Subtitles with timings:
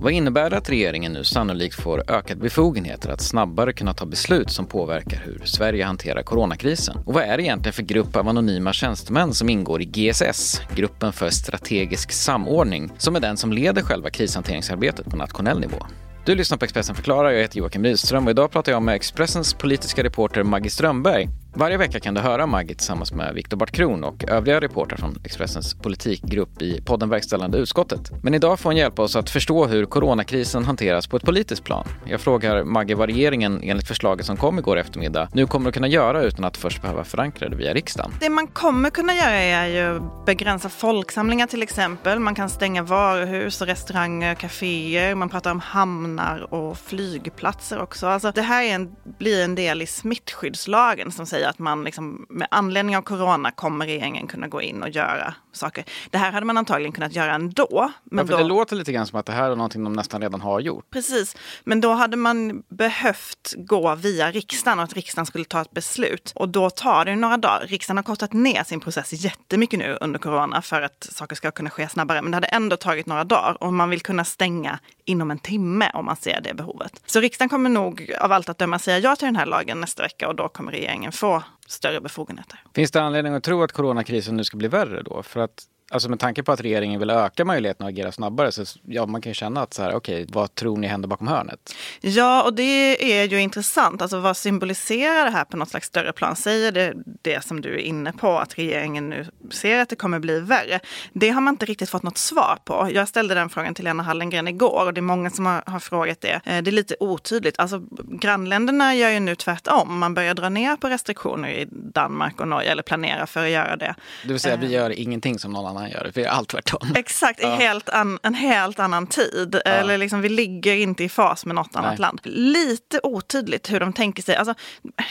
[0.00, 4.50] Vad innebär det att regeringen nu sannolikt får ökade befogenheter att snabbare kunna ta beslut
[4.50, 6.96] som påverkar hur Sverige hanterar coronakrisen?
[7.06, 11.12] Och vad är det egentligen för grupp av anonyma tjänstemän som ingår i GSS, gruppen
[11.12, 15.86] för strategisk samordning, som är den som leder själva krishanteringsarbetet på nationell nivå?
[16.24, 19.54] Du lyssnar på Expressen förklarar, jag heter Joakim Rydström och idag pratar jag med Expressens
[19.54, 24.24] politiska reporter Maggie Strömberg varje vecka kan du höra Maggie tillsammans med Viktor Bartkron och
[24.28, 28.10] övriga reportrar från Expressens politikgrupp i podden Verkställande utskottet.
[28.22, 31.86] Men idag får hon hjälpa oss att förstå hur coronakrisen hanteras på ett politiskt plan.
[32.04, 35.88] Jag frågar Maggie vad regeringen enligt förslaget som kom igår eftermiddag nu kommer att kunna
[35.88, 38.12] göra utan att först behöva förankra det via riksdagen.
[38.20, 42.18] Det man kommer kunna göra är ju begränsa folksamlingar till exempel.
[42.18, 45.14] Man kan stänga varuhus, restauranger, kaféer.
[45.14, 48.06] Man pratar om hamnar och flygplatser också.
[48.06, 52.48] Alltså, det här en, blir en del i smittskyddslagen som säger att man liksom, med
[52.50, 55.84] anledning av corona kommer regeringen kunna gå in och göra saker.
[56.10, 57.92] Det här hade man antagligen kunnat göra ändå.
[58.04, 58.38] Men ja, då...
[58.38, 60.90] Det låter lite grann som att det här är någonting de nästan redan har gjort.
[60.90, 65.70] Precis, men då hade man behövt gå via riksdagen och att riksdagen skulle ta ett
[65.70, 66.32] beslut.
[66.34, 67.66] Och då tar det några dagar.
[67.66, 71.70] Riksdagen har kortat ner sin process jättemycket nu under corona för att saker ska kunna
[71.70, 72.22] ske snabbare.
[72.22, 75.90] Men det hade ändå tagit några dagar och man vill kunna stänga inom en timme
[75.94, 77.02] om man ser det behovet.
[77.06, 80.02] Så riksdagen kommer nog av allt att döma säga ja till den här lagen nästa
[80.02, 81.35] vecka och då kommer regeringen få
[81.66, 82.62] större befogenheter.
[82.74, 85.22] Finns det anledning att tro att coronakrisen nu ska bli värre då?
[85.22, 88.64] För att Alltså med tanke på att regeringen vill öka möjligheten att agera snabbare så
[88.86, 91.28] ja, man kan ju känna att så här, okej, okay, vad tror ni händer bakom
[91.28, 91.74] hörnet?
[92.00, 94.02] Ja, och det är ju intressant.
[94.02, 96.36] Alltså vad symboliserar det här på något slags större plan?
[96.36, 100.18] Säger det det som du är inne på, att regeringen nu ser att det kommer
[100.18, 100.80] bli värre?
[101.12, 102.90] Det har man inte riktigt fått något svar på.
[102.92, 105.80] Jag ställde den frågan till Lena Hallengren igår och det är många som har, har
[105.80, 106.40] frågat det.
[106.44, 107.58] Eh, det är lite otydligt.
[107.58, 107.82] Alltså
[108.20, 109.98] grannländerna gör ju nu tvärtom.
[109.98, 113.76] Man börjar dra ner på restriktioner i Danmark och Norge, eller planerar för att göra
[113.76, 113.94] det.
[114.22, 114.72] Det vill säga, vi eh.
[114.72, 116.92] gör ingenting som någon annan annan gör det, det är allt tvärtom.
[116.94, 117.54] Exakt, ja.
[117.54, 119.60] helt an, en helt annan tid.
[119.64, 119.70] Ja.
[119.70, 121.84] Eller liksom, vi ligger inte i fas med något Nej.
[121.84, 122.20] annat land.
[122.22, 124.36] Lite otydligt hur de tänker sig.
[124.36, 124.54] Alltså,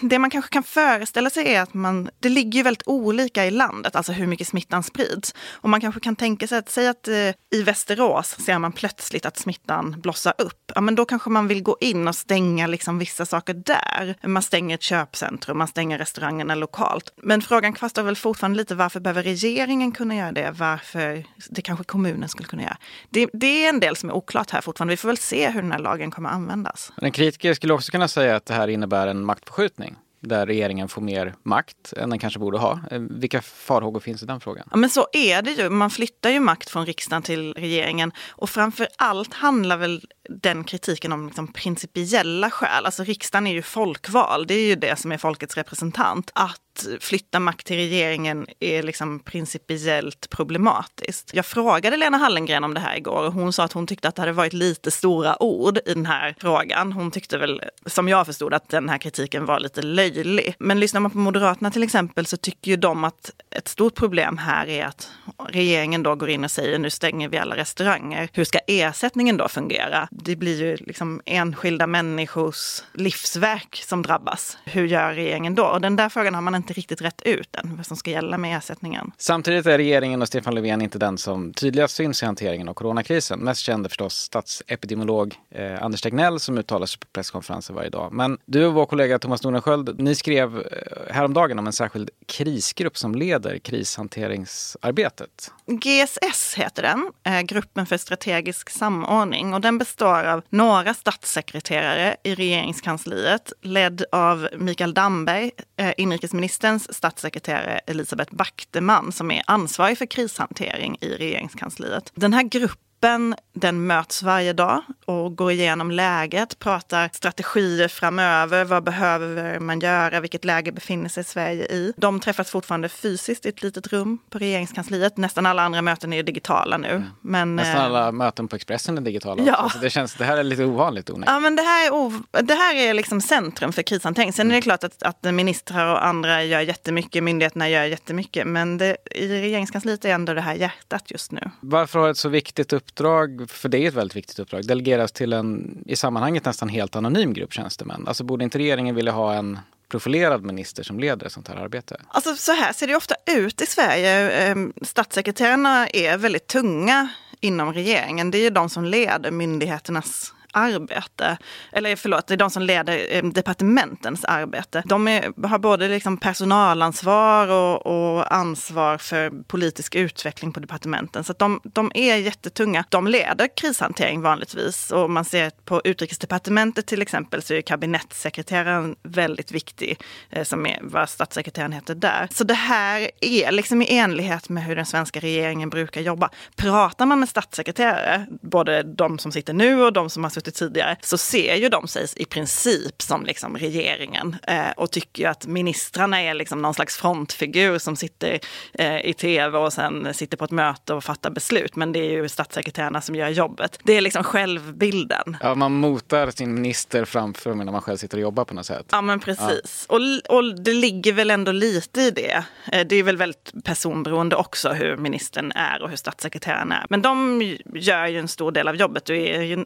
[0.00, 3.96] det man kanske kan föreställa sig är att man, det ligger väldigt olika i landet,
[3.96, 5.34] alltså hur mycket smittan sprids.
[5.52, 7.14] Och man kanske kan tänka sig att, säga att eh,
[7.50, 10.72] i Västerås ser man plötsligt att smittan blossar upp.
[10.74, 14.14] Ja, men då kanske man vill gå in och stänga liksom vissa saker där.
[14.22, 17.12] Man stänger ett köpcentrum, man stänger restaurangerna lokalt.
[17.16, 20.49] Men frågan kvarstår väl fortfarande lite, varför behöver regeringen kunna göra det?
[20.52, 22.76] Varför det kanske kommunen skulle kunna göra.
[23.10, 24.92] Det, det, är en del som är oklart här fortfarande.
[24.92, 26.92] Vi får väl se hur den här lagen kommer användas.
[27.02, 31.02] En kritiker skulle också kunna säga att det här innebär en maktförskjutning där regeringen får
[31.02, 32.80] mer makt än den kanske borde ha.
[32.90, 34.68] Eh, vilka farhågor finns i den frågan?
[34.70, 35.68] Ja, men så är det ju.
[35.68, 41.12] Man flyttar ju makt från riksdagen till regeringen och framför allt handlar väl den kritiken
[41.12, 42.86] om liksom principiella skäl.
[42.86, 46.30] Alltså riksdagen är ju folkvald, det är ju det som är folkets representant.
[46.34, 51.30] Att flytta makt till regeringen är liksom principiellt problematiskt.
[51.34, 54.14] Jag frågade Lena Hallengren om det här igår och hon sa att hon tyckte att
[54.14, 56.92] det hade varit lite stora ord i den här frågan.
[56.92, 60.54] Hon tyckte väl, som jag förstod, att den här kritiken var lite löjlig.
[60.58, 64.38] Men lyssnar man på Moderaterna till exempel så tycker ju de att ett stort problem
[64.38, 65.10] här är att
[65.48, 68.28] regeringen då går in och säger nu stänger vi alla restauranger.
[68.32, 70.08] Hur ska ersättningen då fungera?
[70.24, 74.58] Det blir ju liksom enskilda människors livsverk som drabbas.
[74.64, 75.64] Hur gör regeringen då?
[75.64, 78.38] Och den där frågan har man inte riktigt rätt ut än, vad som ska gälla
[78.38, 79.12] med ersättningen.
[79.18, 83.38] Samtidigt är regeringen och Stefan Löfven inte den som tydligast syns i hanteringen av coronakrisen.
[83.38, 88.12] Mest känd är förstås statsepidemiolog eh, Anders Tegnell som uttalar sig på presskonferenser varje dag.
[88.12, 92.98] Men du och vår kollega Thomas Nordenskjöld, ni skrev eh, häromdagen om en särskild krisgrupp
[92.98, 95.52] som leder krishanteringsarbetet.
[95.66, 99.54] GSS heter den, eh, Gruppen för strategisk samordning.
[99.54, 107.80] Och den består av några statssekreterare i regeringskansliet ledd av Mikael Damberg, eh, inrikesministerns statssekreterare
[107.86, 112.12] Elisabeth Backteman som är ansvarig för krishantering i regeringskansliet.
[112.14, 118.64] Den här gruppen gruppen den möts varje dag och går igenom läget, pratar strategier framöver.
[118.64, 120.20] Vad behöver man göra?
[120.20, 121.92] Vilket läge befinner sig Sverige i?
[121.96, 125.16] De träffas fortfarande fysiskt i ett litet rum på regeringskansliet.
[125.16, 126.88] Nästan alla andra möten är digitala nu.
[126.88, 127.04] Mm.
[127.20, 129.42] Men, Nästan eh, alla möten på Expressen är digitala.
[129.46, 129.64] Ja.
[129.64, 129.78] Också.
[129.78, 131.34] det, känns, det här är lite ovanligt onekligen.
[131.34, 134.32] Ja, men det här är, det här är liksom centrum för krishantering.
[134.32, 134.52] Sen mm.
[134.52, 138.46] är det klart att, att ministrar och andra gör jättemycket, myndigheterna gör jättemycket.
[138.46, 141.50] Men det, i regeringskansliet är ändå det här hjärtat just nu.
[141.60, 145.12] Varför har ett så viktigt upp uppdrag, för det är ett väldigt viktigt uppdrag, delegeras
[145.12, 148.08] till en i sammanhanget nästan helt anonym grupp tjänstemän.
[148.08, 149.58] Alltså borde inte regeringen vilja ha en
[149.88, 151.96] profilerad minister som leder ett sånt här arbete?
[152.08, 154.30] Alltså så här ser det ofta ut i Sverige.
[154.30, 157.08] Ehm, statssekreterarna är väldigt tunga
[157.40, 158.30] inom regeringen.
[158.30, 161.38] Det är ju de som leder myndigheternas arbete.
[161.72, 164.82] Eller förlåt, det är de som leder eh, departementens arbete.
[164.86, 171.24] De är, har både liksom personalansvar och, och, ansvar för politisk utveckling på departementen.
[171.24, 172.84] Så de, de är jättetunga.
[172.88, 179.52] De leder krishantering vanligtvis och man ser på utrikesdepartementet till exempel så är kabinettssekreteraren väldigt
[179.52, 180.00] viktig,
[180.30, 182.28] eh, som är vad statssekreteraren heter där.
[182.32, 186.30] Så det här är liksom i enlighet med hur den svenska regeringen brukar jobba.
[186.56, 190.96] Pratar man med statssekreterare, både de som sitter nu och de som har suttit tidigare,
[191.02, 196.22] så ser ju de sig i princip som liksom regeringen eh, och tycker att ministrarna
[196.22, 198.40] är liksom någon slags frontfigur som sitter
[198.72, 201.76] eh, i tv och sen sitter på ett möte och fattar beslut.
[201.76, 203.78] Men det är ju statssekreterarna som gör jobbet.
[203.82, 205.36] Det är liksom självbilden.
[205.40, 208.86] Ja, man motar sin minister framför när man själv sitter och jobbar på något sätt.
[208.90, 209.86] Ja, men precis.
[209.88, 209.94] Ja.
[209.94, 212.44] Och, och det ligger väl ändå lite i det.
[212.72, 216.86] Eh, det är väl väldigt personberoende också hur ministern är och hur statssekreteraren är.
[216.90, 217.42] Men de
[217.74, 219.10] gör ju en stor del av jobbet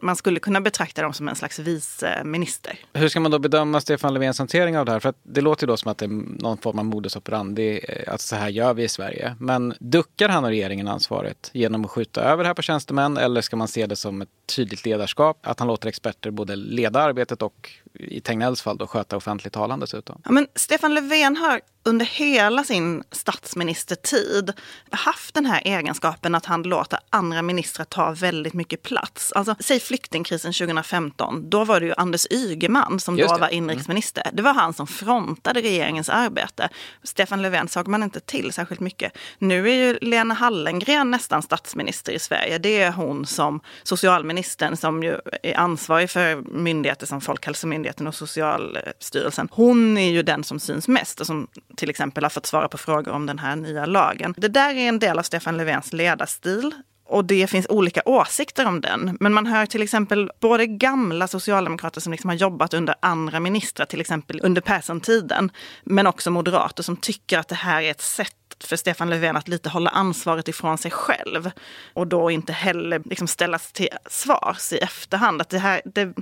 [0.02, 2.78] man skulle kunna betrakta dem som en slags viceminister.
[2.92, 5.00] Hur ska man då bedöma Stefan Löfvens hantering av det här?
[5.00, 8.14] För det låter ju då som att det är någon form av modus operandi, eh,
[8.14, 9.36] att så här gör vi i Sverige.
[9.40, 13.40] Men duckar han och regeringen ansvaret genom att skjuta över det här på tjänstemän eller
[13.40, 15.38] ska man se det som ett tydligt ledarskap?
[15.42, 19.80] Att han låter experter både leda arbetet och i Tegnells fall då sköta offentligt talan
[19.80, 20.20] dessutom?
[20.24, 24.52] Ja, men Stefan Löfven har under hela sin statsministertid
[24.90, 29.32] haft den här egenskapen att han låter andra ministrar ta väldigt mycket plats.
[29.32, 34.22] Alltså, säg flyktingkrisen 2015, då var det ju Anders Ygeman som då var inrikesminister.
[34.22, 34.36] Mm.
[34.36, 36.68] Det var han som frontade regeringens arbete.
[37.02, 39.16] Stefan Löfven såg man inte till särskilt mycket.
[39.38, 42.58] Nu är ju Lena Hallengren nästan statsminister i Sverige.
[42.58, 49.48] Det är hon som socialministern som ju är ansvarig för myndigheter som Folkhälsomyndigheten och Socialstyrelsen.
[49.50, 52.78] Hon är ju den som syns mest och som till exempel har fått svara på
[52.78, 54.34] frågor om den här nya lagen.
[54.36, 56.74] Det där är en del av Stefan Löfvens ledarstil
[57.06, 59.16] och det finns olika åsikter om den.
[59.20, 63.86] Men man hör till exempel både gamla socialdemokrater som liksom har jobbat under andra ministrar,
[63.86, 65.50] till exempel under Persson-tiden,
[65.84, 69.48] men också moderater som tycker att det här är ett sätt för Stefan Löfven att
[69.48, 71.50] lite hålla ansvaret ifrån sig själv
[71.92, 75.40] och då inte heller liksom ställas till svars i efterhand.
[75.40, 76.14] Att det, här, det,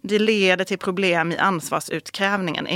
[0.00, 2.68] det leder till problem i ansvarsutkrävningen.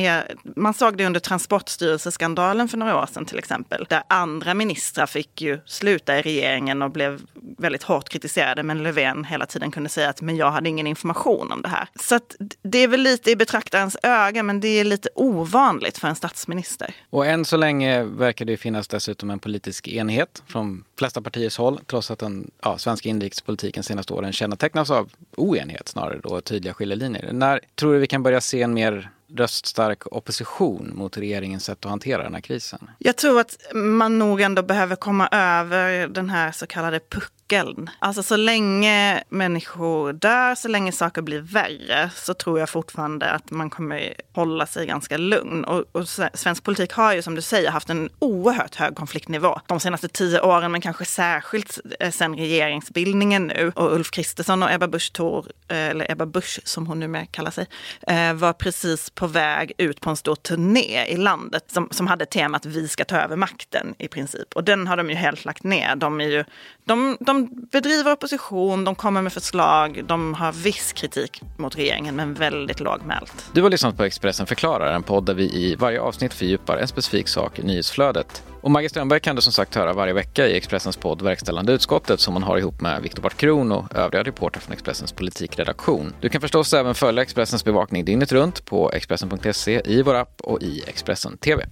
[0.57, 5.41] Man såg det under Transportstyrelseskandalen för några år sedan till exempel, där andra ministrar fick
[5.41, 7.21] ju sluta i regeringen och blev
[7.59, 11.53] väldigt hårt kritiserade, men Löfven hela tiden kunde säga att men jag hade ingen information
[11.53, 11.89] om det här.
[12.01, 12.21] Så
[12.63, 16.95] det är väl lite i betraktarens öga, men det är lite ovanligt för en statsminister.
[17.11, 21.81] Och än så länge verkar det finnas dessutom en politisk enighet från flesta partiers håll,
[21.87, 27.33] trots att den ja, svenska inrikespolitiken senaste åren kännetecknas av oenighet snarare då, tydliga skiljelinjer.
[27.33, 31.91] När tror du vi kan börja se en mer röststark opposition mot regeringens sätt att
[31.91, 32.91] hantera den här krisen?
[32.99, 37.91] Jag tror att man nog ändå behöver komma över den här så kallade puck tröskeln.
[37.99, 43.51] Alltså så länge människor dör, så länge saker blir värre, så tror jag fortfarande att
[43.51, 45.65] man kommer hålla sig ganska lugn.
[45.65, 49.81] Och, och svensk politik har ju som du säger haft en oerhört hög konfliktnivå de
[49.81, 53.73] senaste tio åren, men kanske särskilt eh, sen regeringsbildningen nu.
[53.75, 57.51] Och Ulf Kristersson och Ebba Busch Thor, eh, eller Ebba Busch som hon numera kallar
[57.51, 57.67] sig,
[58.07, 62.27] eh, var precis på väg ut på en stor turné i landet som, som hade
[62.27, 64.53] temat vi ska ta över makten i princip.
[64.55, 65.97] Och den har de ju helt lagt ner.
[65.97, 66.45] De, är ju,
[66.85, 72.35] de, de bedriver opposition, de kommer med förslag, de har viss kritik mot regeringen men
[72.35, 73.51] väldigt lågmält.
[73.53, 76.89] Du har lyssnat på Expressen förklarar, en podd där vi i varje avsnitt fördjupar en
[76.89, 78.43] specifik sak i nyhetsflödet.
[78.61, 82.21] Och Maggie Strömberg kan du som sagt höra varje vecka i Expressens podd Verkställande utskottet
[82.21, 86.15] som hon har ihop med Viktor Bart Kron och övriga reportrar från Expressens politikredaktion.
[86.21, 90.63] Du kan förstås även följa Expressens bevakning dygnet runt på Expressen.se, i vår app och
[90.63, 91.67] i Expressen TV.